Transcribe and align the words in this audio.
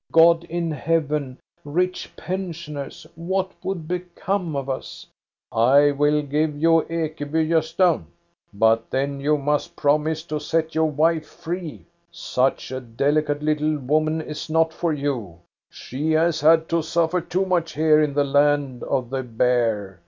God 0.11 0.45
in 0.45 0.71
Heaven, 0.71 1.37
rich 1.63 2.09
pensioners! 2.15 3.05
What 3.13 3.51
would 3.63 3.87
become 3.87 4.55
of 4.55 4.67
us!"" 4.67 5.05
I 5.75 5.91
will 5.91 6.23
give 6.23 6.57
you 6.57 6.81
Ekeby, 6.89 7.47
Gosta; 7.49 8.01
but 8.51 8.89
then 8.89 9.19
you 9.19 9.37
must 9.37 9.75
promise 9.75 10.23
to 10.23 10.39
set 10.39 10.73
your 10.73 10.89
wife 10.89 11.27
free. 11.27 11.85
Such 12.11 12.71
a 12.71 12.79
delicate 12.79 13.43
little 13.43 13.77
woman 13.77 14.21
is 14.21 14.49
not 14.49 14.73
for 14.73 14.91
you. 14.91 15.37
She 15.69 16.13
has 16.13 16.41
had 16.41 16.67
to 16.69 16.81
suffer 16.81 17.21
too 17.21 17.45
much 17.45 17.73
here 17.73 18.01
in 18.01 18.15
the 18.15 18.23
land 18.23 18.81
of 18.81 19.11
the 19.11 19.21
bear. 19.21 19.99